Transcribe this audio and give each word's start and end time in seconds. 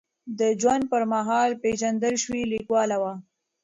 د 0.39 0.41
ژوند 0.59 0.83
پر 0.91 1.03
مهال 1.13 1.49
پېژندل 1.61 2.15
شوې 2.23 2.41
لیکواله 2.53 2.97
وه. 3.01 3.13